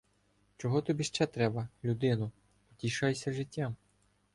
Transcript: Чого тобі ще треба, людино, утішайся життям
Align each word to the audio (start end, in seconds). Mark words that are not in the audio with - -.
Чого 0.57 0.81
тобі 0.81 1.03
ще 1.03 1.25
треба, 1.25 1.67
людино, 1.83 2.31
утішайся 2.71 3.33
життям 3.33 3.75